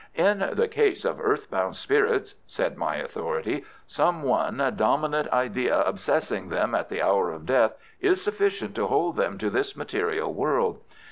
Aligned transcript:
"In 0.15 0.39
the 0.53 0.67
case 0.67 1.05
of 1.05 1.19
earth 1.21 1.51
bound 1.51 1.75
spirits," 1.75 2.33
said 2.47 2.75
my 2.75 2.95
authority, 2.95 3.63
"some 3.85 4.23
one 4.23 4.57
dominant 4.75 5.29
idea 5.31 5.81
obsessing 5.83 6.49
them 6.49 6.73
at 6.73 6.89
the 6.89 7.03
hour 7.03 7.29
of 7.29 7.45
death 7.45 7.75
is 7.99 8.19
sufficient 8.19 8.73
to 8.77 8.87
hold 8.87 9.15
them 9.15 9.37
to 9.37 9.51
this 9.51 9.75
material 9.77 10.33
world. 10.33 10.79